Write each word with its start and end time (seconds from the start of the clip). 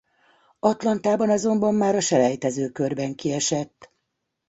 Atlantában 0.59 1.29
azonban 1.29 1.73
már 1.75 1.95
a 1.95 1.99
selejtezőkörben 2.01 3.15
kiesett. 3.15 3.91